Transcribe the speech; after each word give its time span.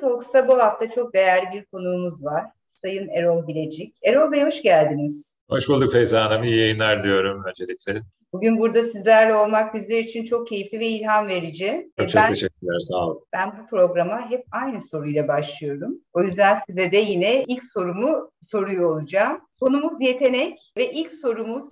Talks'ta 0.00 0.48
bu 0.48 0.58
hafta 0.58 0.90
çok 0.90 1.14
değerli 1.14 1.46
bir 1.52 1.64
konuğumuz 1.64 2.24
var. 2.24 2.44
Sayın 2.72 3.08
Erol 3.08 3.46
Bilecik. 3.46 3.96
Erol 4.02 4.32
Bey 4.32 4.42
hoş 4.42 4.62
geldiniz. 4.62 5.36
Hoş 5.48 5.68
bulduk 5.68 5.92
Feyza 5.92 6.24
Hanım. 6.24 6.44
İyi 6.44 6.58
yayınlar 6.58 7.02
diyorum 7.02 7.44
öncelikle. 7.48 8.02
Bugün 8.32 8.58
burada 8.58 8.82
sizlerle 8.82 9.34
olmak 9.34 9.74
bizler 9.74 9.98
için 9.98 10.24
çok 10.24 10.48
keyifli 10.48 10.80
ve 10.80 10.86
ilham 10.86 11.28
verici. 11.28 11.90
Çok, 11.98 12.08
çok 12.08 12.22
ben, 12.22 12.28
teşekkürler, 12.28 12.78
sağ 12.80 13.06
olun. 13.06 13.24
Ben 13.32 13.52
bu 13.58 13.66
programa 13.70 14.30
hep 14.30 14.44
aynı 14.52 14.80
soruyla 14.80 15.28
başlıyorum. 15.28 16.00
O 16.12 16.22
yüzden 16.22 16.58
size 16.66 16.92
de 16.92 16.96
yine 16.96 17.44
ilk 17.44 17.62
sorumu 17.64 18.30
soruyor 18.42 18.96
olacağım. 18.96 19.40
Konumuz 19.60 20.00
yetenek 20.00 20.58
ve 20.76 20.92
ilk 20.92 21.14
sorumuz 21.14 21.70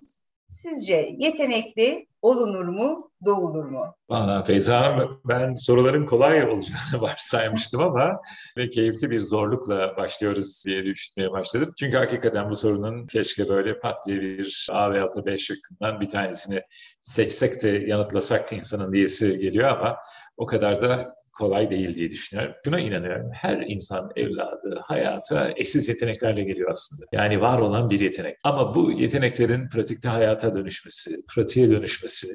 sizce 0.51 1.15
yetenekli 1.19 2.08
olunur 2.23 2.65
mu, 2.65 3.11
doğulur 3.25 3.65
mu? 3.65 3.95
Valla 4.11 4.43
Feyza 4.45 4.81
Hanım 4.81 5.21
ben 5.25 5.55
soruların 5.55 6.07
kolay 6.07 6.45
olacağını 6.45 7.01
varsaymıştım 7.01 7.81
ama 7.81 8.21
ve 8.57 8.69
keyifli 8.69 9.11
bir 9.11 9.21
zorlukla 9.21 9.97
başlıyoruz 9.97 10.65
diye 10.67 10.85
düşünmeye 10.85 11.33
başladım. 11.33 11.73
Çünkü 11.79 11.97
hakikaten 11.97 12.51
bu 12.51 12.57
sorunun 12.57 13.07
keşke 13.07 13.49
böyle 13.49 13.79
pat 13.79 14.07
diye 14.07 14.21
bir 14.21 14.67
A 14.73 14.93
veya 14.93 15.15
da 15.15 15.27
B 15.27 15.39
şıkkından 15.39 16.01
bir 16.01 16.09
tanesini 16.09 16.63
seçsek 17.01 17.63
de 17.63 17.69
yanıtlasak 17.69 18.53
insanın 18.53 18.93
diyesi 18.93 19.39
geliyor 19.39 19.69
ama 19.69 19.97
o 20.37 20.47
kadar 20.47 20.83
da 20.83 21.15
kolay 21.39 21.71
değil 21.71 21.95
diye 21.95 22.11
düşünüyorum. 22.11 22.55
Şuna 22.65 22.81
inanıyorum. 22.81 23.31
Her 23.35 23.57
insan 23.67 24.11
evladı 24.17 24.81
hayata 24.85 25.53
eşsiz 25.57 25.89
yeteneklerle 25.89 26.45
geliyor 26.45 26.71
aslında. 26.71 27.05
Yani 27.13 27.41
var 27.41 27.59
olan 27.59 27.91
bir 27.91 28.01
yetenek. 28.01 28.37
Ama 28.45 28.75
bu 28.75 28.93
yeteneklerin 28.93 29.69
pratikte 29.69 30.09
hayata 30.09 30.55
dönüşmesi, 30.55 31.11
pratiğe 31.35 31.71
dönüşmesi, 31.71 32.27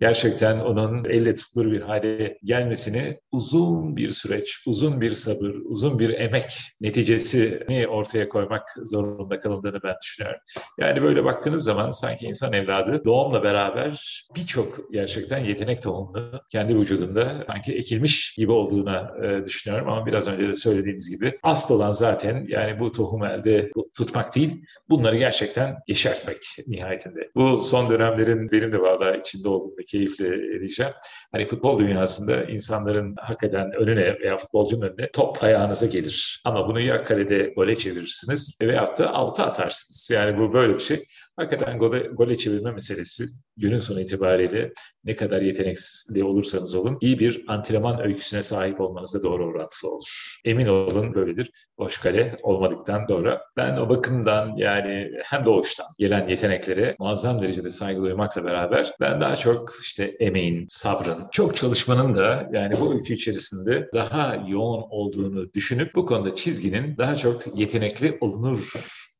gerçekten 0.00 0.58
onun 0.58 1.04
elle 1.04 1.34
tutulur 1.34 1.72
bir 1.72 1.80
hale 1.80 2.38
gelmesini 2.44 3.18
uzun 3.32 3.96
bir 3.96 4.10
süreç, 4.10 4.62
uzun 4.66 5.00
bir 5.00 5.10
sabır, 5.10 5.54
uzun 5.64 5.98
bir 5.98 6.10
emek 6.10 6.58
neticesini 6.80 7.88
ortaya 7.88 8.28
koymak 8.28 8.62
zorunda 8.82 9.40
kalındığını 9.40 9.82
ben 9.84 9.94
düşünüyorum. 10.02 10.40
Yani 10.80 11.02
böyle 11.02 11.24
baktığınız 11.24 11.64
zaman 11.64 11.90
sanki 11.90 12.26
insan 12.26 12.52
evladı 12.52 13.04
doğumla 13.04 13.42
beraber 13.42 14.24
birçok 14.36 14.92
gerçekten 14.92 15.38
yetenek 15.38 15.82
tohumunu 15.82 16.40
kendi 16.50 16.76
vücudunda 16.76 17.44
sanki 17.48 17.72
ekilmiş 17.72 18.34
gibi 18.34 18.51
olduğuna 18.52 19.14
e, 19.24 19.44
düşünüyorum 19.44 19.88
ama 19.88 20.06
biraz 20.06 20.28
önce 20.28 20.48
de 20.48 20.54
söylediğimiz 20.54 21.10
gibi 21.10 21.38
asıl 21.42 21.74
olan 21.74 21.92
zaten 21.92 22.44
yani 22.48 22.80
bu 22.80 22.92
tohumu 22.92 23.26
elde 23.26 23.70
tutmak 23.96 24.34
değil, 24.36 24.64
bunları 24.90 25.16
gerçekten 25.16 25.76
yeşertmek 25.88 26.38
nihayetinde. 26.66 27.30
Bu 27.34 27.58
son 27.58 27.90
dönemlerin 27.90 28.50
benim 28.50 28.72
de 28.72 28.80
valla 28.80 29.16
içinde 29.16 29.48
olduğum 29.48 29.74
ve 29.78 29.82
keyifle 29.82 30.56
edeceğim. 30.56 30.92
Hani 31.32 31.46
futbol 31.46 31.78
dünyasında 31.78 32.44
insanların 32.44 33.14
hakikaten 33.18 33.72
önüne 33.76 34.20
veya 34.20 34.36
futbolcunun 34.36 34.86
önüne 34.86 35.10
top 35.10 35.42
ayağınıza 35.42 35.86
gelir. 35.86 36.42
Ama 36.44 36.68
bunu 36.68 36.80
ya 36.80 37.04
kalede 37.04 37.52
gole 37.56 37.74
çevirirsiniz 37.76 38.58
veyahut 38.62 38.98
da 38.98 39.14
altı 39.14 39.42
atarsınız. 39.42 40.10
Yani 40.12 40.38
bu 40.38 40.52
böyle 40.52 40.74
bir 40.74 40.80
şey. 40.80 41.06
Hakikaten 41.36 41.78
gole, 41.78 41.98
gole 41.98 42.36
çevirme 42.36 42.72
meselesi 42.72 43.24
günün 43.56 43.78
sonu 43.78 44.00
itibariyle 44.00 44.72
ne 45.04 45.16
kadar 45.16 45.40
yeteneksiz 45.40 46.22
olursanız 46.22 46.74
olun 46.74 46.98
iyi 47.00 47.18
bir 47.18 47.44
antrenman 47.48 48.00
öyküsüne 48.00 48.42
sahip 48.42 48.80
olmanıza 48.80 49.22
doğru 49.22 49.46
orantılı 49.46 49.90
olur. 49.90 50.38
Emin 50.44 50.66
olun 50.66 51.14
böyledir. 51.14 51.50
Boş 51.78 51.98
kale 51.98 52.38
olmadıktan 52.42 53.06
sonra 53.08 53.42
ben 53.56 53.76
o 53.76 53.88
bakımdan 53.88 54.56
yani 54.56 55.10
hem 55.24 55.44
doğuştan 55.44 55.86
gelen 55.98 56.26
yeteneklere 56.26 56.96
muazzam 56.98 57.42
derecede 57.42 57.70
saygı 57.70 58.02
duymakla 58.02 58.44
beraber 58.44 58.92
ben 59.00 59.20
daha 59.20 59.36
çok 59.36 59.74
işte 59.82 60.04
emeğin, 60.04 60.66
sabrın, 60.68 61.28
çok 61.32 61.56
çalışmanın 61.56 62.16
da 62.16 62.48
yani 62.52 62.74
bu 62.80 62.94
öykü 62.94 63.14
içerisinde 63.14 63.88
daha 63.94 64.44
yoğun 64.48 64.82
olduğunu 64.90 65.52
düşünüp 65.52 65.94
bu 65.94 66.06
konuda 66.06 66.34
çizginin 66.36 66.96
daha 66.96 67.16
çok 67.16 67.58
yetenekli 67.58 68.18
olunur 68.20 68.72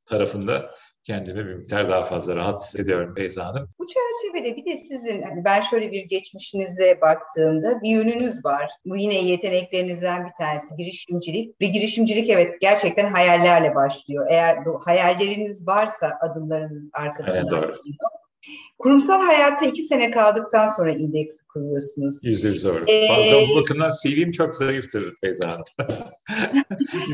tarafında 0.07 0.71
kendimi 1.05 1.47
bir 1.47 1.55
miktar 1.55 1.89
daha 1.89 2.03
fazla 2.03 2.37
rahat 2.37 2.63
hissediyorum 2.63 3.17
Beyza 3.17 3.47
Hanım. 3.47 3.69
Bu 3.79 3.87
çerçevede 3.87 4.57
bir 4.57 4.65
de 4.65 4.77
sizin 4.77 5.23
hani 5.23 5.45
ben 5.45 5.61
şöyle 5.61 5.93
bir 5.93 6.05
geçmişinize 6.05 7.01
baktığımda 7.01 7.83
bir 7.83 7.91
yönünüz 7.91 8.45
var. 8.45 8.71
Bu 8.85 8.97
yine 8.97 9.15
yeteneklerinizden 9.15 10.25
bir 10.25 10.33
tanesi 10.39 10.77
girişimcilik. 10.79 11.61
Ve 11.61 11.67
girişimcilik 11.67 12.31
evet 12.31 12.61
gerçekten 12.61 13.13
hayallerle 13.13 13.75
başlıyor. 13.75 14.27
Eğer 14.31 14.59
hayalleriniz 14.85 15.67
varsa 15.67 16.19
adımlarınız 16.21 16.91
arkasında. 16.93 17.37
Evet, 17.37 17.51
doğru. 17.51 17.77
Kurumsal 18.79 19.21
hayatta 19.21 19.67
iki 19.67 19.83
sene 19.83 20.11
kaldıktan 20.11 20.69
sonra 20.69 20.93
indeksi 20.93 21.47
kuruyorsunuz. 21.47 22.25
Yüzde 22.25 22.49
yüz 22.49 22.65
doğru. 22.65 22.85
Ee, 22.87 23.09
Fazla 23.09 23.37
bu 23.51 23.61
bakımdan 23.61 23.91
CV'm 24.03 24.31
çok 24.31 24.55
zayıftır 24.55 25.15
Feyza 25.21 25.49
Hanım. 25.51 25.65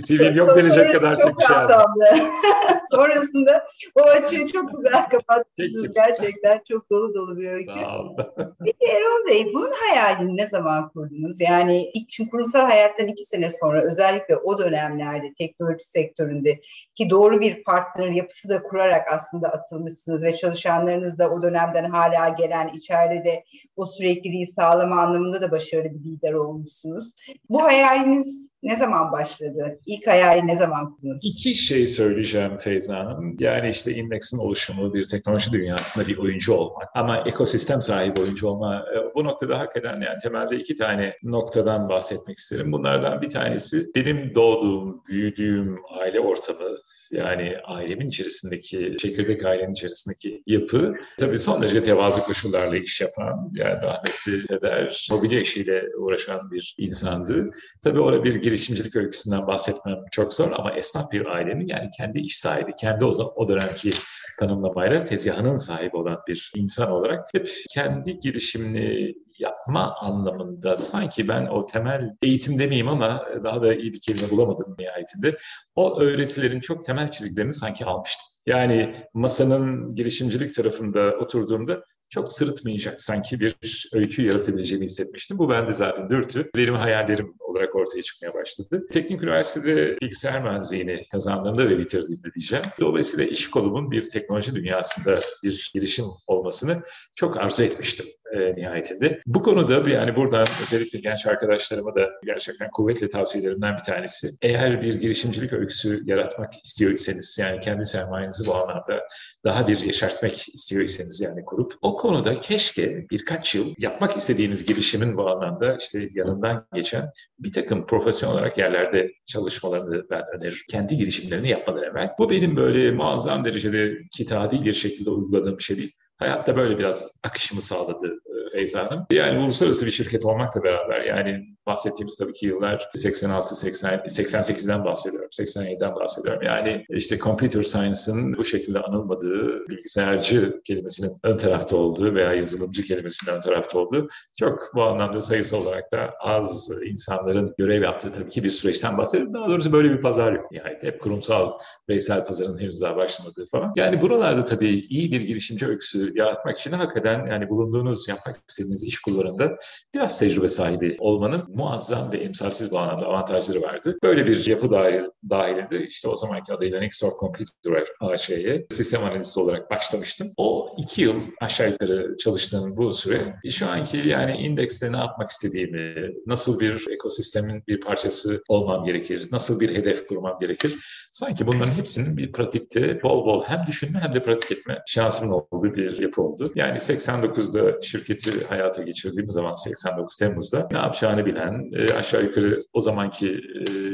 CV'm 0.06 0.36
yok 0.36 0.56
denecek 0.56 0.92
kadar 0.92 1.16
tek 1.16 1.46
şey 1.46 1.56
Sonrasında 2.90 3.66
o 3.94 4.00
açığı 4.02 4.46
çok 4.46 4.74
güzel 4.76 5.08
kapattınız. 5.08 5.92
Gerçekten 5.94 6.60
çok 6.68 6.90
dolu 6.90 7.14
dolu 7.14 7.38
bir 7.38 7.50
öykü. 7.50 7.72
Peki 8.64 8.92
Erol 8.92 9.26
Bey 9.30 9.54
bunun 9.54 9.72
hayalini 9.72 10.36
ne 10.36 10.48
zaman 10.48 10.88
kurdunuz? 10.88 11.40
Yani 11.40 11.90
ilk 11.94 12.30
kurumsal 12.30 12.60
hayattan 12.60 13.06
iki 13.06 13.24
sene 13.24 13.50
sonra 13.50 13.82
özellikle 13.82 14.36
o 14.36 14.58
dönemlerde 14.58 15.32
teknoloji 15.38 15.84
sektöründe 15.84 16.60
ki 16.94 17.10
doğru 17.10 17.40
bir 17.40 17.64
partner 17.64 18.08
yapısı 18.08 18.48
da 18.48 18.62
kurarak 18.62 19.08
aslında 19.12 19.48
atılmışsınız 19.48 20.22
ve 20.22 20.36
çalışanlarınız 20.36 21.17
da 21.18 21.30
o 21.30 21.42
dönemden 21.42 21.90
hala 21.90 22.28
gelen 22.28 22.68
içeride 22.68 23.24
de 23.24 23.44
o 23.76 23.86
sürekliliği 23.86 24.46
sağlama 24.46 25.02
anlamında 25.02 25.40
da 25.40 25.50
başarılı 25.50 25.94
bir 25.94 26.10
lider 26.10 26.32
olmuşsunuz. 26.32 27.14
Bu 27.48 27.62
hayaliniz 27.62 28.50
ne 28.62 28.76
zaman 28.76 29.12
başladı? 29.12 29.78
İlk 29.86 30.06
hayali 30.06 30.46
ne 30.46 30.56
zaman 30.56 30.94
kurdunuz? 30.94 31.20
İki 31.24 31.54
şey 31.54 31.86
söyleyeceğim 31.86 32.58
Feyza 32.58 32.98
Hanım. 32.98 33.36
Yani 33.38 33.68
işte 33.68 33.92
Index'in 33.92 34.38
oluşumu 34.38 34.94
bir 34.94 35.04
teknoloji 35.04 35.52
dünyasında 35.52 36.06
bir 36.06 36.18
oyuncu 36.18 36.52
olmak 36.54 36.88
ama 36.94 37.18
ekosistem 37.26 37.82
sahibi 37.82 38.20
oyuncu 38.20 38.48
olma. 38.48 38.84
E, 38.96 39.14
bu 39.14 39.24
noktada 39.24 39.58
hakikaten 39.58 40.00
yani 40.00 40.18
temelde 40.22 40.56
iki 40.56 40.74
tane 40.74 41.16
noktadan 41.22 41.88
bahsetmek 41.88 42.38
isterim. 42.38 42.72
Bunlardan 42.72 43.22
bir 43.22 43.28
tanesi 43.28 43.86
benim 43.94 44.34
doğduğum, 44.34 45.04
büyüdüğüm 45.08 45.78
aile 46.00 46.20
ortamı 46.20 46.76
yani 47.12 47.54
ailemin 47.64 48.08
içerisindeki, 48.08 48.96
çekirdek 48.98 49.44
ailenin 49.44 49.72
içerisindeki 49.72 50.42
yapı 50.46 50.94
tabii 51.18 51.38
son 51.38 51.62
derece 51.62 51.82
tevazu 51.82 52.22
koşullarla 52.22 52.76
iş 52.76 53.00
yapan 53.00 53.50
yani 53.52 53.82
rahmetli 53.82 54.46
peder 54.46 55.08
mobilya 55.10 55.40
işiyle 55.40 55.82
uğraşan 55.98 56.50
bir 56.50 56.74
insandı. 56.78 57.50
Tabii 57.82 58.00
orada 58.00 58.24
bir 58.24 58.47
girişimcilik 58.48 58.96
öyküsünden 58.96 59.46
bahsetmem 59.46 59.98
çok 60.10 60.34
zor 60.34 60.52
ama 60.52 60.72
esnaf 60.72 61.12
bir 61.12 61.26
ailenin 61.26 61.66
yani 61.66 61.90
kendi 61.96 62.20
iş 62.20 62.38
sahibi, 62.38 62.72
kendi 62.80 63.04
o, 63.04 63.12
zaman, 63.12 63.32
o 63.36 63.48
dönemki 63.48 63.90
tanımlamayla 64.38 65.04
tezgahının 65.04 65.56
sahibi 65.56 65.96
olan 65.96 66.18
bir 66.28 66.52
insan 66.56 66.90
olarak 66.90 67.34
hep 67.34 67.50
kendi 67.74 68.20
girişimini 68.20 69.14
yapma 69.38 69.94
anlamında 70.00 70.76
sanki 70.76 71.28
ben 71.28 71.46
o 71.46 71.66
temel 71.66 72.10
eğitim 72.22 72.58
demeyeyim 72.58 72.88
ama 72.88 73.26
daha 73.44 73.62
da 73.62 73.74
iyi 73.74 73.92
bir 73.92 74.00
kelime 74.00 74.30
bulamadım 74.30 74.76
nihayetinde. 74.78 75.38
O 75.74 76.00
öğretilerin 76.00 76.60
çok 76.60 76.86
temel 76.86 77.10
çizgilerini 77.10 77.54
sanki 77.54 77.84
almıştım. 77.84 78.28
Yani 78.46 79.04
masanın 79.14 79.94
girişimcilik 79.94 80.54
tarafında 80.54 81.14
oturduğumda 81.20 81.82
çok 82.10 82.32
sırıtmayacak 82.32 83.02
sanki 83.02 83.40
bir 83.40 83.88
öykü 83.92 84.22
yaratabileceğimi 84.22 84.84
hissetmiştim. 84.84 85.38
Bu 85.38 85.50
bende 85.50 85.72
zaten 85.72 86.10
dürtü. 86.10 86.50
Benim 86.56 86.74
hayallerim 86.74 87.34
olarak 87.40 87.74
ortaya 87.76 88.02
çıkmaya 88.02 88.34
başladı. 88.34 88.86
Teknik 88.92 89.22
Üniversitede 89.22 89.96
bilgisayar 90.02 90.42
mühendisliğini 90.42 91.08
kazandığımda 91.12 91.68
ve 91.68 91.78
bitirdiğimde 91.78 92.28
diyeceğim. 92.34 92.64
Dolayısıyla 92.80 93.24
iş 93.24 93.50
kolumun 93.50 93.90
bir 93.90 94.10
teknoloji 94.10 94.54
dünyasında 94.54 95.20
bir 95.42 95.70
girişim 95.74 96.04
olmasını 96.26 96.82
çok 97.16 97.36
arzu 97.36 97.62
etmiştim 97.62 98.06
e, 98.32 98.56
nihayetinde. 98.56 99.20
Bu 99.26 99.42
konuda 99.42 99.90
yani 99.90 100.16
buradan 100.16 100.46
özellikle 100.62 100.98
genç 100.98 101.26
arkadaşlarıma 101.26 101.94
da 101.94 102.08
gerçekten 102.24 102.70
kuvvetli 102.70 103.10
tavsiyelerimden 103.10 103.74
bir 103.74 103.82
tanesi. 103.82 104.30
Eğer 104.42 104.82
bir 104.82 104.94
girişimcilik 104.94 105.52
öyküsü 105.52 106.00
yaratmak 106.04 106.52
istiyorsanız 106.64 107.38
yani 107.40 107.60
kendi 107.60 107.84
sermayenizi 107.84 108.46
bu 108.46 108.54
anlamda 108.54 109.00
daha 109.44 109.68
bir 109.68 109.80
yeşertmek 109.80 110.48
istiyorsanız 110.54 111.20
yani 111.20 111.44
kurup 111.44 111.74
o 111.82 111.96
konuda 111.96 112.40
keşke 112.40 113.06
birkaç 113.10 113.54
yıl 113.54 113.74
yapmak 113.78 114.16
istediğiniz 114.16 114.66
girişimin 114.66 115.16
bu 115.16 115.28
anlamda 115.28 115.76
işte 115.80 116.08
yanından 116.14 116.66
geçen 116.74 117.10
bir 117.38 117.52
takım 117.52 117.86
profesyonel 117.86 118.34
olarak 118.34 118.58
yerlerde 118.58 119.12
çalışmalarını 119.26 120.10
ben 120.10 120.22
öneririm. 120.36 120.62
Kendi 120.70 120.96
girişimlerini 120.96 121.48
yapmadan 121.48 121.82
evvel. 121.82 122.10
Bu 122.18 122.30
benim 122.30 122.56
böyle 122.56 122.90
muazzam 122.90 123.44
derecede 123.44 123.98
kitadi 124.16 124.64
bir 124.64 124.72
şekilde 124.72 125.10
uyguladığım 125.10 125.58
bir 125.58 125.62
şey 125.62 125.76
değil. 125.76 125.92
Hayatta 126.18 126.56
böyle 126.56 126.78
biraz 126.78 127.12
akışımı 127.22 127.62
sağladı 127.62 128.20
Feyza 128.52 128.90
Hanım. 128.90 129.06
Yani 129.10 129.38
uluslararası 129.38 129.86
bir 129.86 129.90
şirket 129.90 130.24
olmakla 130.24 130.62
beraber 130.62 131.00
yani 131.00 131.44
bahsettiğimiz 131.66 132.16
tabii 132.16 132.32
ki 132.32 132.46
yıllar 132.46 132.88
86, 132.94 133.56
80, 133.56 133.94
88'den 133.94 134.84
bahsediyorum, 134.84 135.28
87'den 135.40 135.94
bahsediyorum. 135.94 136.42
Yani 136.42 136.84
işte 136.88 137.18
computer 137.18 137.62
science'ın 137.62 138.36
bu 138.36 138.44
şekilde 138.44 138.80
anılmadığı, 138.80 139.68
bilgisayarcı 139.68 140.60
kelimesinin 140.64 141.12
ön 141.22 141.36
tarafta 141.36 141.76
olduğu 141.76 142.14
veya 142.14 142.32
yazılımcı 142.32 142.82
kelimesinin 142.82 143.34
ön 143.34 143.40
tarafta 143.40 143.78
olduğu 143.78 144.08
çok 144.38 144.70
bu 144.74 144.82
anlamda 144.82 145.22
sayısı 145.22 145.56
olarak 145.56 145.92
da 145.92 146.10
az 146.20 146.70
insanların 146.86 147.54
görev 147.58 147.82
yaptığı 147.82 148.12
tabii 148.12 148.28
ki 148.28 148.44
bir 148.44 148.50
süreçten 148.50 148.98
bahsediyorum. 148.98 149.34
Daha 149.34 149.48
doğrusu 149.48 149.72
böyle 149.72 149.90
bir 149.90 150.02
pazar 150.02 150.32
yok. 150.32 150.46
Yani 150.50 150.78
hep 150.80 151.00
kurumsal, 151.00 151.52
bireysel 151.88 152.26
pazarın 152.26 152.58
henüz 152.58 152.80
daha 152.80 152.96
başlamadığı 152.96 153.46
falan. 153.46 153.72
Yani 153.76 154.00
buralarda 154.00 154.44
tabii 154.44 154.68
iyi 154.68 155.12
bir 155.12 155.20
girişimci 155.20 155.66
öyküsü 155.66 156.12
yaratmak 156.14 156.58
için 156.58 156.72
hakikaten 156.72 157.26
yani 157.26 157.48
bulunduğunuz, 157.48 158.08
yapmak 158.08 158.36
istediğiniz 158.48 158.82
iş 158.82 158.98
kullarında 158.98 159.56
biraz 159.94 160.18
tecrübe 160.18 160.48
sahibi 160.48 160.96
olmanın 160.98 161.42
muazzam 161.48 162.12
ve 162.12 162.16
emsalsiz 162.16 162.72
bir 162.72 162.76
anlamda 162.76 163.06
avantajları 163.06 163.62
vardı. 163.62 163.98
Böyle 164.02 164.26
bir 164.26 164.46
yapı 164.46 164.70
dahil, 164.70 165.04
dahilinde 165.30 165.86
işte 165.86 166.08
o 166.08 166.16
zamanki 166.16 166.52
adıyla 166.52 166.80
Nextdoor 166.80 167.12
Computer 167.20 167.84
AŞ'ye 168.00 168.66
sistem 168.70 169.04
analisti 169.04 169.40
olarak 169.40 169.70
başlamıştım. 169.70 170.28
O 170.36 170.74
iki 170.78 171.02
yıl 171.02 171.22
aşağı 171.40 171.70
yukarı 171.70 172.16
çalıştığım 172.16 172.76
bu 172.76 172.92
süre 172.92 173.34
şu 173.50 173.66
anki 173.66 173.96
yani 173.96 174.36
indekste 174.36 174.92
ne 174.92 174.96
yapmak 174.96 175.30
istediğimi, 175.30 176.12
nasıl 176.26 176.60
bir 176.60 176.86
ekosistemin 176.90 177.62
bir 177.68 177.80
parçası 177.80 178.42
olmam 178.48 178.84
gerekir, 178.84 179.28
nasıl 179.32 179.60
bir 179.60 179.74
hedef 179.74 180.06
kurmam 180.06 180.38
gerekir. 180.40 180.74
Sanki 181.12 181.46
bunların 181.46 181.70
hepsinin 181.70 182.16
bir 182.16 182.32
pratikte 182.32 183.02
bol 183.02 183.26
bol 183.26 183.44
hem 183.44 183.64
düşünme 183.66 183.98
hem 184.00 184.14
de 184.14 184.22
pratik 184.22 184.52
etme 184.52 184.78
şansımın 184.86 185.32
olduğu 185.32 185.74
bir 185.74 185.98
yapı 185.98 186.22
oldu. 186.22 186.52
Yani 186.54 186.76
89'da 186.76 187.82
şirketi 187.82 188.27
hayata 188.48 188.82
geçirdiğim 188.82 189.28
zaman 189.28 189.54
89 189.54 190.16
Temmuz'da 190.16 190.68
ne 190.72 190.78
yapacağını 190.78 191.26
bilen 191.26 191.70
e, 191.72 191.92
aşağı 191.92 192.22
yukarı 192.22 192.60
o 192.72 192.80
zamanki 192.80 193.40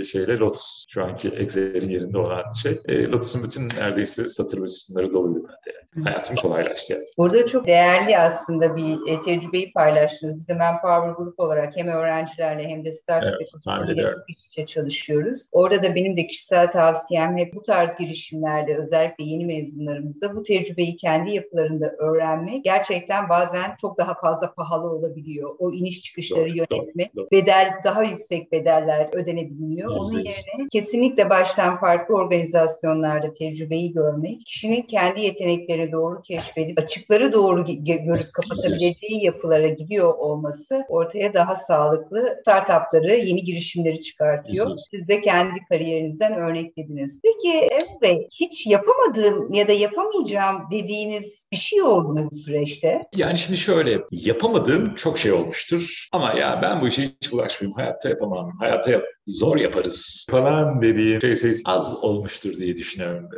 e, 0.01 0.05
şeyle 0.05 0.39
Lotus 0.39 0.85
şu 0.89 1.05
anki 1.05 1.29
Excel'in 1.29 1.89
yerinde 1.89 2.19
olan 2.19 2.43
şey 2.63 2.81
e, 2.89 3.05
Lotus'un 3.05 3.43
bütün 3.43 3.69
neredeyse 3.69 4.29
satır 4.29 4.63
ve 4.63 4.69
sütunları 4.69 5.13
doluydu 5.13 5.39
bende. 5.39 5.77
Yani. 5.77 5.84
Hayatım 6.05 6.37
kolaylaştı. 6.37 7.05
Burada 7.19 7.47
çok 7.47 7.67
değerli 7.67 8.19
aslında 8.19 8.77
bir 8.77 9.13
e, 9.13 9.21
tecrübeyi 9.21 9.73
paylaştınız. 9.73 10.37
Biz 10.37 10.49
de 10.49 10.55
Manpower 10.55 11.11
Group 11.11 11.41
olarak 11.41 11.77
hem 11.77 11.89
öğrencilerle 11.89 12.69
hem 12.69 12.85
de 12.85 12.93
startup 12.93 13.35
evet, 13.37 14.17
iç 14.29 14.45
içe 14.47 14.67
çalışıyoruz. 14.67 15.49
Orada 15.53 15.83
da 15.83 15.95
benim 15.95 16.17
de 16.17 16.27
kişisel 16.27 16.73
tavsiyem 16.73 17.37
hep 17.37 17.55
bu 17.55 17.63
tarz 17.63 17.99
girişimlerde 17.99 18.77
özellikle 18.77 19.25
yeni 19.25 19.45
mezunlarımızda 19.45 20.37
bu 20.37 20.43
tecrübeyi 20.43 20.97
kendi 20.97 21.35
yapılarında 21.35 21.95
öğrenmek 21.99 22.65
gerçekten 22.65 23.29
bazen 23.29 23.77
çok 23.81 23.99
daha 23.99 24.15
fazla 24.15 24.55
pahalı 24.55 24.91
olabiliyor. 24.91 25.57
O 25.59 25.73
iniş 25.73 26.01
çıkışları 26.01 26.49
doğru, 26.49 26.57
yönetmek, 26.57 27.17
doğru, 27.17 27.25
doğru. 27.25 27.31
bedel 27.31 27.71
daha 27.85 28.03
yüksek 28.03 28.53
bedeller 28.53 29.09
ödenebiliyor. 29.13 29.91
Onun 29.91 30.19
yerine 30.19 30.69
kesinlikle 30.73 31.31
baştan 31.31 31.81
farklı 31.81 32.15
organizasyonlarda 32.15 33.33
tecrübeyi 33.33 33.93
görmek, 33.93 34.47
kişinin 34.47 34.83
kendi 34.83 35.21
yetenekleri 35.21 35.84
doğru 35.93 36.23
keşfedip 36.23 36.79
açıkları 36.79 37.33
doğru 37.33 37.65
görüp 37.79 38.33
kapatabileceği 38.33 39.25
yapılara 39.25 39.69
gidiyor 39.69 40.15
olması 40.15 40.85
ortaya 40.89 41.35
daha 41.35 41.57
sağlıklı 41.57 42.39
startupları, 42.41 43.15
yeni 43.15 43.45
girişimleri 43.45 44.01
çıkartıyor. 44.01 44.71
Siz 44.91 45.09
de 45.09 45.21
kendi 45.21 45.61
kariyerinizden 45.69 46.33
örneklediniz. 46.33 47.21
Peki 47.23 47.59
Emre 47.59 48.01
Bey 48.03 48.29
hiç 48.41 48.67
yapamadığım 48.67 49.53
ya 49.53 49.69
da 49.69 49.73
yapamayacağım 49.73 50.63
dediğiniz 50.73 51.47
bir 51.53 51.57
şey 51.57 51.83
oldu 51.83 52.09
mu 52.09 52.29
bu 52.33 52.37
süreçte? 52.37 53.03
Yani 53.17 53.39
şimdi 53.39 53.57
şöyle 53.57 54.01
yapamadığım 54.11 54.95
çok 54.95 55.19
şey 55.19 55.33
olmuştur 55.33 56.09
ama 56.13 56.33
ya 56.33 56.59
ben 56.63 56.81
bu 56.81 56.89
işe 56.89 57.03
hiç 57.03 57.33
ulaşmayayım, 57.33 57.77
hayatta 57.77 58.09
yapamam, 58.09 58.53
hayatta 58.59 58.91
yap 58.91 59.03
zor 59.27 59.57
yaparız 59.57 60.27
falan 60.31 60.83
dediğim 60.83 61.21
şey 61.21 61.37
sayısı 61.37 61.63
az 61.65 62.05
olmuştur 62.05 62.57
diye 62.57 62.77
düşünüyorum. 62.77 63.29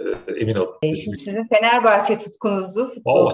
Emin 0.40 0.54
olun. 0.54 0.74
Şimdi 0.82 1.16
sizin 1.16 1.48
Fenerbahçe 1.48 2.18
tutkunuzu, 2.36 2.94
futbol 2.94 3.30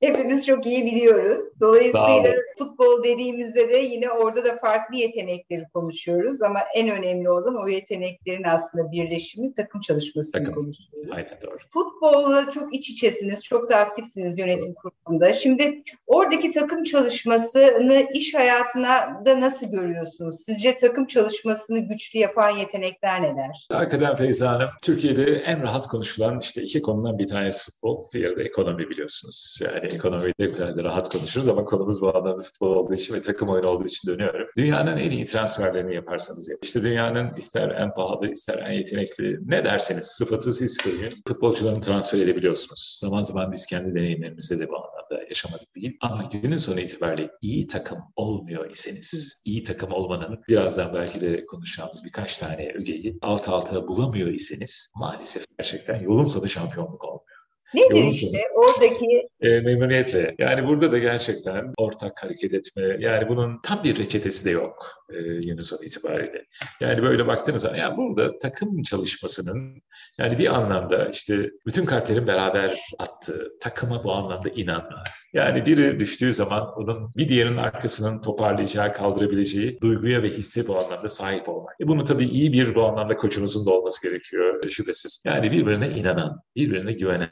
hepimiz 0.00 0.46
çok 0.46 0.66
iyi 0.66 0.84
biliyoruz. 0.84 1.38
Dolayısıyla 1.60 2.32
futbol 2.58 3.04
dediğimizde 3.04 3.68
de 3.68 3.76
yine 3.76 4.10
orada 4.10 4.44
da 4.44 4.56
farklı 4.56 4.96
yetenekleri 4.96 5.64
konuşuyoruz 5.74 6.42
ama 6.42 6.60
en 6.74 6.88
önemli 6.88 7.30
olan 7.30 7.64
o 7.64 7.68
yeteneklerin 7.68 8.44
aslında 8.44 8.92
birleşimi 8.92 9.54
takım 9.54 9.80
çalışmasını 9.80 10.32
takım. 10.32 10.54
konuşuyoruz. 10.54 11.10
Aynen 11.10 11.42
doğru. 11.42 11.58
Futbolla 11.70 12.50
çok 12.50 12.74
iç 12.74 12.90
içesiniz, 12.90 13.44
çok 13.44 13.70
da 13.70 13.76
aktifsiniz 13.76 14.38
yönetim 14.38 14.74
kurulunda. 14.74 15.32
Şimdi 15.32 15.82
oradaki 16.06 16.50
takım 16.50 16.84
çalışmasını 16.84 18.06
iş 18.14 18.34
hayatına 18.34 19.22
da 19.26 19.40
nasıl 19.40 19.66
görüyorsunuz? 19.66 20.40
Sizce 20.40 20.76
takım 20.76 21.06
çalışması 21.06 21.64
konuşmasını 21.64 21.78
güçlü 21.78 22.18
yapan 22.18 22.50
yetenekler 22.50 23.22
neler? 23.22 23.66
Hakikaten 23.72 24.16
Feyza 24.16 24.52
Hanım, 24.52 24.68
Türkiye'de 24.82 25.24
en 25.24 25.62
rahat 25.62 25.86
konuşulan 25.86 26.40
işte 26.40 26.62
iki 26.62 26.82
konudan 26.82 27.18
bir 27.18 27.28
tanesi 27.28 27.64
futbol, 27.64 28.06
diğeri 28.14 28.36
de 28.36 28.42
ekonomi 28.42 28.90
biliyorsunuz. 28.90 29.58
Yani 29.64 29.86
ekonomide 29.86 30.76
de 30.76 30.84
rahat 30.84 31.12
konuşuruz 31.12 31.48
ama 31.48 31.64
konumuz 31.64 32.00
bu 32.00 32.16
anlamda 32.16 32.42
futbol 32.42 32.76
olduğu 32.76 32.94
için 32.94 33.14
ve 33.14 33.22
takım 33.22 33.48
oyunu 33.48 33.68
olduğu 33.68 33.86
için 33.86 34.08
dönüyorum. 34.08 34.48
Dünyanın 34.56 34.96
en 34.96 35.10
iyi 35.10 35.24
transferlerini 35.24 35.94
yaparsanız 35.94 36.48
yapın. 36.48 36.66
İşte 36.66 36.82
dünyanın 36.82 37.36
ister 37.36 37.70
en 37.70 37.94
pahalı 37.94 38.30
ister 38.30 38.58
en 38.58 38.72
yetenekli 38.72 39.38
ne 39.46 39.64
derseniz 39.64 40.06
sıfatı 40.06 40.52
siz 40.52 40.78
koyun. 40.78 41.12
Futbolcularını 41.28 41.80
transfer 41.80 42.18
edebiliyorsunuz. 42.18 42.96
Zaman 43.00 43.22
zaman 43.22 43.52
biz 43.52 43.66
kendi 43.66 43.94
deneyimlerimizde 43.94 44.58
de 44.58 44.68
bu 44.68 44.76
anlamda 44.76 45.24
yaşamadık 45.28 45.74
değil. 45.76 45.96
Ama 46.00 46.30
günün 46.32 46.56
sonu 46.56 46.80
itibariyle 46.80 47.30
iyi 47.42 47.66
takım 47.66 47.98
olmuyor 48.16 48.70
iseniz, 48.70 49.42
iyi 49.44 49.62
takım 49.62 49.92
olmanın 49.92 50.40
birazdan 50.48 50.94
belki 50.94 51.20
de 51.20 51.46
konuşacağımız 51.46 52.04
birkaç 52.04 52.38
tane 52.38 52.72
ögeyi 52.74 53.18
alt 53.22 53.48
alta 53.48 53.88
bulamıyor 53.88 54.28
iseniz 54.28 54.92
maalesef 54.96 55.44
gerçekten 55.58 56.00
yolun 56.00 56.24
sonu 56.24 56.48
şampiyonluk 56.48 57.04
olmuyor. 57.04 57.33
Nedir 57.74 57.90
Yolun 57.90 58.10
işte 58.10 58.38
oradaki? 58.54 59.28
E, 59.40 59.60
memnuniyetle. 59.60 60.34
Yani 60.38 60.66
burada 60.68 60.92
da 60.92 60.98
gerçekten 60.98 61.72
ortak 61.76 62.22
hareket 62.22 62.54
etme, 62.54 62.96
yani 62.98 63.28
bunun 63.28 63.60
tam 63.62 63.84
bir 63.84 63.98
reçetesi 63.98 64.44
de 64.44 64.50
yok 64.50 65.04
e, 65.10 65.14
günün 65.22 65.60
sonu 65.60 65.84
itibariyle. 65.84 66.44
Yani 66.80 67.02
böyle 67.02 67.26
baktığınız 67.26 67.62
zaman, 67.62 67.76
yani 67.76 67.96
burada 67.96 68.38
takım 68.38 68.82
çalışmasının 68.82 69.82
yani 70.18 70.38
bir 70.38 70.54
anlamda 70.54 71.08
işte 71.08 71.50
bütün 71.66 71.84
kalplerin 71.84 72.26
beraber 72.26 72.80
attığı, 72.98 73.58
takıma 73.60 74.04
bu 74.04 74.12
anlamda 74.12 74.48
inanma, 74.48 75.04
yani 75.34 75.66
biri 75.66 75.98
düştüğü 75.98 76.32
zaman 76.32 76.72
onun 76.76 77.14
bir 77.16 77.28
diğerinin 77.28 77.56
arkasının 77.56 78.20
toparlayacağı, 78.20 78.92
kaldırabileceği 78.92 79.80
duyguya 79.80 80.22
ve 80.22 80.30
hisse 80.30 80.68
bu 80.68 80.84
anlamda 80.84 81.08
sahip 81.08 81.48
olmak. 81.48 81.74
E 81.80 81.88
bunu 81.88 82.04
tabii 82.04 82.24
iyi 82.24 82.52
bir 82.52 82.74
bu 82.74 82.84
anlamda 82.84 83.16
koçunuzun 83.16 83.66
da 83.66 83.70
olması 83.70 84.08
gerekiyor 84.08 84.62
şüphesiz. 84.70 85.22
Yani 85.26 85.50
birbirine 85.50 85.88
inanan, 85.88 86.40
birbirine 86.56 86.92
güvenen, 86.92 87.30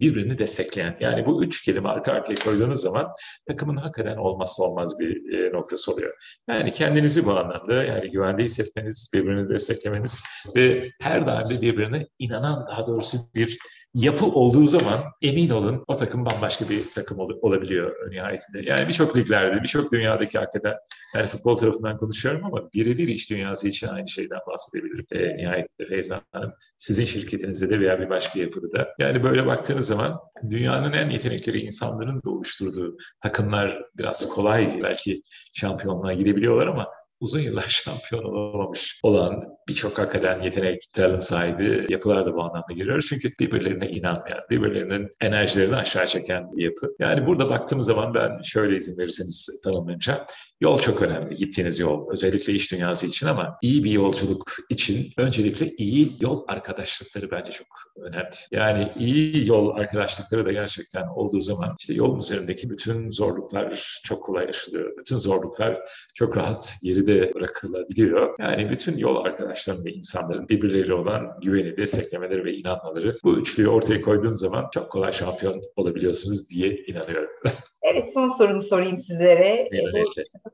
birbirini 0.00 0.38
destekleyen. 0.38 0.96
Yani 1.00 1.26
bu 1.26 1.44
üç 1.44 1.64
kelime 1.64 1.88
arka 1.88 2.12
arkaya 2.12 2.34
koyduğunuz 2.34 2.80
zaman 2.80 3.08
takımın 3.46 3.76
hakikaten 3.76 4.16
olmazsa 4.16 4.62
olmaz 4.62 4.98
bir 5.00 5.32
e, 5.32 5.52
noktası 5.52 5.92
oluyor. 5.92 6.12
Yani 6.48 6.72
kendinizi 6.72 7.26
bu 7.26 7.32
anlamda 7.32 7.84
yani 7.84 8.10
güvende 8.10 8.44
hissetmeniz, 8.44 9.10
birbirini 9.14 9.48
desteklemeniz 9.48 10.20
ve 10.56 10.90
her 11.00 11.26
daim 11.26 11.60
birbirine 11.60 12.06
inanan 12.18 12.66
daha 12.70 12.86
doğrusu 12.86 13.18
bir 13.34 13.58
yapı 13.94 14.26
olduğu 14.26 14.66
zaman 14.66 15.00
emin 15.22 15.50
olun 15.50 15.84
o 15.88 15.96
takım 15.96 16.26
bambaşka 16.26 16.68
bir 16.68 16.90
takım 16.94 17.18
ol, 17.18 17.30
olabiliyor 17.42 18.10
nihayetinde. 18.10 18.60
Yani 18.62 18.88
birçok 18.88 19.16
liglerde, 19.16 19.62
birçok 19.62 19.92
dünyadaki 19.92 20.38
hakikaten 20.38 20.74
yani 21.14 21.26
futbol 21.26 21.54
tarafından 21.54 21.98
konuşuyorum 21.98 22.44
ama 22.44 22.72
birebir 22.74 23.08
iş 23.08 23.30
dünyası 23.30 23.68
için 23.68 23.86
aynı 23.86 24.08
şeyden 24.08 24.38
bahsedebilirim. 24.46 25.06
E, 25.12 25.36
nihayetinde 25.36 25.88
Feyza 25.88 26.20
Hanım 26.32 26.52
sizin 26.76 27.04
şirketinizde 27.04 27.70
de 27.70 27.80
veya 27.80 28.00
bir 28.00 28.10
başka 28.10 28.40
yapıda 28.40 28.72
da. 28.72 28.88
Yani 28.98 29.22
böyle 29.22 29.46
baktığınız 29.46 29.86
zaman 29.86 30.18
dünyanın 30.50 30.92
en 30.92 31.10
yetenekleri 31.10 31.60
insanların 31.60 32.22
da 32.22 32.30
oluşturduğu 32.30 32.96
takımlar 33.22 33.82
biraz 33.98 34.28
kolay 34.28 34.80
belki 34.82 35.22
şampiyonluğa 35.54 36.12
gidebiliyorlar 36.12 36.66
ama 36.66 36.88
uzun 37.20 37.40
yıllar 37.40 37.66
şampiyon 37.68 38.24
olamamış 38.24 39.00
olan 39.02 39.58
birçok 39.68 39.98
hakikaten 39.98 40.42
yetenek, 40.42 40.82
talent 40.92 41.22
sahibi 41.22 41.86
yapılar 41.88 42.26
da 42.26 42.34
bu 42.34 42.42
anlamda 42.42 42.72
giriyor. 42.74 43.06
Çünkü 43.08 43.30
birbirlerine 43.40 43.88
inanmayan, 43.88 44.40
birbirlerinin 44.50 45.08
enerjilerini 45.20 45.76
aşağı 45.76 46.06
çeken 46.06 46.56
bir 46.56 46.64
yapı. 46.64 46.86
Yani 46.98 47.26
burada 47.26 47.50
baktığımız 47.50 47.86
zaman 47.86 48.14
ben 48.14 48.42
şöyle 48.42 48.76
izin 48.76 48.98
verirseniz 48.98 49.60
tanımlayacağım. 49.64 50.20
Yol 50.60 50.78
çok 50.78 51.02
önemli, 51.02 51.36
gittiğiniz 51.36 51.78
yol. 51.78 52.12
Özellikle 52.12 52.52
iş 52.52 52.72
dünyası 52.72 53.06
için 53.06 53.26
ama 53.26 53.58
iyi 53.62 53.84
bir 53.84 53.90
yolculuk 53.90 54.56
için 54.70 55.12
öncelikle 55.16 55.74
iyi 55.78 56.12
yol 56.20 56.44
arkadaşlıkları 56.48 57.30
bence 57.30 57.52
çok 57.52 57.66
önemli. 58.00 58.28
Yani 58.52 58.92
iyi 58.98 59.48
yol 59.48 59.76
arkadaşlıkları 59.76 60.46
da 60.46 60.52
gerçekten 60.52 61.06
olduğu 61.06 61.40
zaman 61.40 61.76
işte 61.80 61.94
yolun 61.94 62.18
üzerindeki 62.18 62.70
bütün 62.70 63.10
zorluklar 63.10 64.00
çok 64.04 64.24
kolay 64.24 64.48
aşılıyor. 64.48 64.96
Bütün 64.98 65.18
zorluklar 65.18 65.78
çok 66.14 66.36
rahat 66.36 66.74
geri 66.82 67.07
geride 67.08 67.34
bırakılabiliyor. 67.34 68.34
Yani 68.38 68.70
bütün 68.70 68.96
yol 68.98 69.24
arkadaşların 69.24 69.84
ve 69.84 69.92
insanların 69.92 70.48
birbirleriyle 70.48 70.94
olan 70.94 71.38
güveni, 71.42 71.76
desteklemeleri 71.76 72.44
ve 72.44 72.52
inanmaları 72.52 73.18
bu 73.24 73.38
üçlüyü 73.38 73.68
ortaya 73.68 74.00
koyduğun 74.00 74.34
zaman 74.34 74.68
çok 74.74 74.92
kolay 74.92 75.12
şampiyon 75.12 75.62
olabiliyorsunuz 75.76 76.50
diye 76.50 76.76
inanıyorum. 76.76 77.30
Evet 77.82 78.12
son 78.14 78.28
sorumu 78.28 78.62
sorayım 78.62 78.98
sizlere. 78.98 79.48
E, 79.48 79.84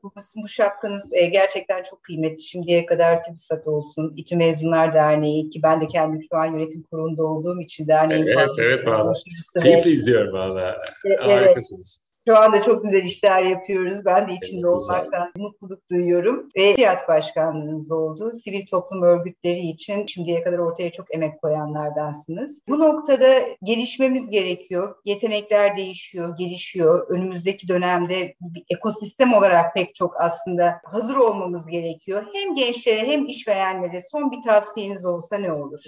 bu, 0.03 0.11
bu 0.35 0.47
şapkanız 0.47 1.03
e, 1.13 1.25
gerçekten 1.25 1.83
çok 1.83 2.03
kıymetli. 2.03 2.43
Şimdiye 2.43 2.85
kadar 2.85 3.23
TÜBİSAT 3.23 3.67
olsun, 3.67 4.13
İTÜ 4.15 4.35
Mezunlar 4.35 4.93
Derneği 4.93 5.49
ki 5.49 5.59
ben 5.63 5.81
de 5.81 5.87
kendim 5.87 6.21
şu 6.31 6.37
an 6.37 6.45
yönetim 6.45 6.83
kurulunda 6.83 7.23
olduğum 7.23 7.61
için 7.61 7.87
derneğin 7.87 8.27
Evet, 8.27 8.49
evet 8.57 8.87
valla. 8.87 9.13
Keyifli 9.61 9.91
izliyorum 9.91 10.33
valla. 10.33 10.81
Evet. 11.05 11.19
Harikasınız. 11.19 12.04
Şu 12.27 12.37
anda 12.37 12.61
çok 12.61 12.83
güzel 12.83 13.03
işler 13.03 13.41
yapıyoruz. 13.41 14.05
Ben 14.05 14.27
de 14.27 14.33
içinde 14.33 14.59
evet, 14.59 14.65
olmaktan 14.65 15.31
güzel. 15.35 15.45
mutluluk 15.45 15.89
duyuyorum. 15.91 16.49
Ve 16.57 16.75
TİAD 16.75 17.07
başkanlığınız 17.07 17.91
oldu. 17.91 18.31
Sivil 18.43 18.65
toplum 18.67 19.01
örgütleri 19.03 19.59
için 19.59 20.05
şimdiye 20.05 20.43
kadar 20.43 20.57
ortaya 20.57 20.91
çok 20.91 21.13
emek 21.13 21.41
koyanlardansınız. 21.41 22.61
Bu 22.69 22.79
noktada 22.79 23.39
gelişmemiz 23.63 24.29
gerekiyor. 24.29 24.95
Yetenekler 25.05 25.77
değişiyor, 25.77 26.37
gelişiyor. 26.37 27.07
Önümüzdeki 27.09 27.67
dönemde 27.67 28.35
bir 28.41 28.63
ekosistem 28.69 29.33
olarak 29.33 29.73
pek 29.75 29.95
çok 29.95 30.21
aslında 30.21 30.81
hazır 30.83 31.15
olmamız 31.15 31.67
gerekiyor. 31.67 32.23
Hem 32.33 32.55
gençlere 32.55 33.07
hem 33.07 33.25
işverenlere 33.25 34.01
son 34.11 34.31
bir 34.31 34.41
tavsiyeniz 34.41 35.05
olsa 35.05 35.37
ne 35.37 35.51
olur? 35.51 35.79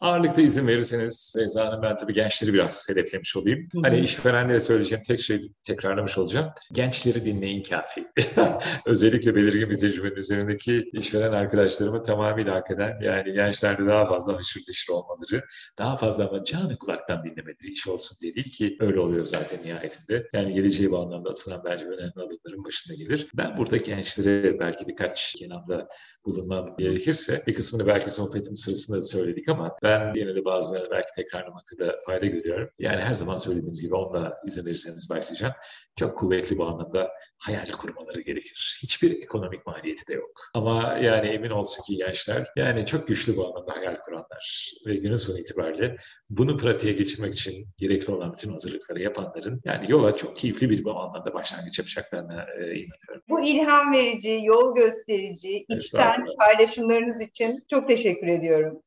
Ağırlıkta 0.00 0.42
izin 0.42 0.66
verirseniz 0.66 1.34
Reza 1.38 1.66
Hanım 1.66 1.82
ben 1.82 1.96
tabii 1.96 2.12
gençleri 2.12 2.52
biraz 2.52 2.88
hedeflemiş 2.88 3.36
olayım. 3.36 3.68
Hı-hı. 3.72 3.82
Hani 3.82 3.98
işverenlere 3.98 4.60
söyleyeceğim 4.60 5.02
tek 5.06 5.20
şey 5.20 5.52
tekrar 5.66 5.85
tekrarlamış 5.86 6.18
olacağım. 6.18 6.50
Gençleri 6.72 7.24
dinleyin 7.24 7.62
kafi. 7.62 8.06
Özellikle 8.86 9.34
belirgin 9.34 9.70
bir 9.70 9.78
tecrübenin 9.78 10.16
üzerindeki 10.16 10.90
işveren 10.92 11.32
arkadaşlarımı 11.32 12.02
tamamıyla 12.02 12.54
hak 12.54 12.70
eden 12.70 12.98
yani 13.02 13.32
gençlerde 13.32 13.86
daha 13.86 14.08
fazla 14.08 14.36
haşır 14.36 14.62
neşir 14.68 14.92
olmaları, 14.92 15.44
daha 15.78 15.96
fazla 15.96 16.28
ama 16.28 16.44
canı 16.44 16.78
kulaktan 16.78 17.24
dinlemeleri 17.24 17.72
iş 17.72 17.86
olsun 17.86 18.18
diye 18.20 18.34
değil 18.34 18.50
ki 18.50 18.76
öyle 18.80 19.00
oluyor 19.00 19.24
zaten 19.24 19.62
nihayetinde. 19.64 20.28
Yani 20.32 20.54
geleceği 20.54 20.90
bu 20.90 20.98
anlamda 20.98 21.30
atılan 21.30 21.62
bence 21.64 21.84
önemli 21.84 22.12
adımların 22.16 22.64
başında 22.64 22.96
gelir. 22.96 23.28
Ben 23.34 23.56
burada 23.56 23.76
gençlere 23.76 24.58
belki 24.58 24.88
birkaç 24.88 25.34
kenamda 25.34 25.88
bulunmam 26.24 26.76
gerekirse 26.78 27.42
bir 27.46 27.54
kısmını 27.54 27.86
belki 27.86 28.10
sohbetim 28.10 28.56
sırasında 28.56 28.98
da 28.98 29.02
söyledik 29.02 29.48
ama 29.48 29.76
ben 29.82 30.12
yine 30.14 30.36
de 30.36 30.44
bazılarını 30.44 30.90
belki 30.90 31.08
tekrarlamakta 31.16 31.78
da 31.78 31.94
fayda 32.06 32.26
görüyorum. 32.26 32.68
Yani 32.78 33.00
her 33.00 33.14
zaman 33.14 33.36
söylediğimiz 33.36 33.80
gibi 33.80 33.94
onunla 33.94 34.38
izin 34.46 34.66
verirseniz 34.66 35.10
başlayacağım. 35.10 35.54
Çok 35.96 36.18
kuvvetli 36.18 36.58
bu 36.58 36.66
anlamda 36.66 37.10
hayal 37.38 37.70
kurmaları 37.70 38.20
gerekir. 38.20 38.78
Hiçbir 38.82 39.22
ekonomik 39.22 39.66
maliyeti 39.66 40.08
de 40.08 40.14
yok. 40.14 40.50
Ama 40.54 40.98
yani 41.02 41.26
emin 41.26 41.50
olsun 41.50 41.84
ki 41.84 41.96
gençler 41.96 42.46
yani 42.56 42.86
çok 42.86 43.08
güçlü 43.08 43.36
bu 43.36 43.46
anlamda 43.46 43.76
hayal 43.76 43.96
kuranlar 43.96 44.72
ve 44.86 44.96
günün 44.96 45.14
sonu 45.14 45.38
itibariyle 45.38 45.96
bunu 46.30 46.56
pratiğe 46.56 46.92
geçirmek 46.92 47.34
için 47.34 47.68
gerekli 47.78 48.12
olan 48.12 48.32
bütün 48.32 48.50
hazırlıkları 48.50 49.02
yapanların 49.02 49.60
yani 49.64 49.90
yola 49.90 50.16
çok 50.16 50.36
keyifli 50.36 50.70
bir 50.70 50.84
bu 50.84 50.98
anlamda 50.98 51.34
başlangıç 51.34 51.78
yapacaklarına 51.78 52.42
e, 52.42 52.62
inanıyorum. 52.62 53.22
Bu 53.28 53.40
ilham 53.40 53.92
verici, 53.92 54.40
yol 54.42 54.74
gösterici, 54.74 55.66
içten 55.68 56.26
paylaşımlarınız 56.38 57.20
için 57.20 57.64
çok 57.70 57.88
teşekkür 57.88 58.26
ediyorum. 58.26 58.82